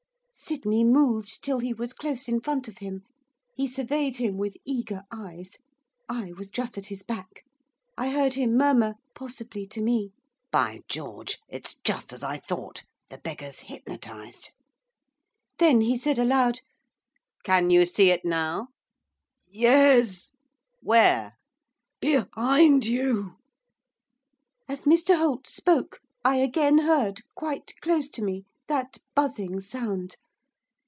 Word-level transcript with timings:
Sydney 0.33 0.83
moved 0.83 1.43
till 1.43 1.59
he 1.59 1.71
was 1.73 1.93
close 1.93 2.27
in 2.27 2.41
front 2.41 2.67
of 2.67 2.79
him. 2.79 3.03
He 3.55 3.67
surveyed 3.67 4.17
him 4.17 4.37
with 4.37 4.57
eager 4.65 5.03
eyes. 5.11 5.57
I 6.09 6.33
was 6.33 6.49
just 6.49 6.77
at 6.79 6.87
his 6.87 7.03
back. 7.03 7.45
I 7.97 8.09
heard 8.09 8.33
him 8.33 8.57
murmur, 8.57 8.95
possibly 9.13 9.67
to 9.67 9.81
me. 9.81 10.11
'By 10.51 10.81
George! 10.89 11.37
It's 11.47 11.75
just 11.85 12.11
as 12.11 12.23
I 12.23 12.37
thought! 12.37 12.83
The 13.09 13.19
beggar's 13.19 13.59
hypnotised!' 13.59 14.51
Then 15.59 15.81
he 15.81 15.95
said 15.95 16.17
aloud, 16.17 16.61
'Can 17.43 17.69
you 17.69 17.85
see 17.85 18.09
it 18.09 18.25
now?' 18.25 18.69
'Yes.' 19.47 20.31
'Where?' 20.81 21.35
'Behind 22.01 22.85
you.' 22.85 23.35
As 24.67 24.85
Mr 24.85 25.15
Holt 25.17 25.47
spoke, 25.47 25.99
I 26.25 26.37
again 26.37 26.79
heard, 26.79 27.19
quite 27.35 27.73
close 27.79 28.09
to 28.09 28.23
me, 28.23 28.43
that 28.67 28.97
buzzing 29.15 29.61
sound. 29.61 30.15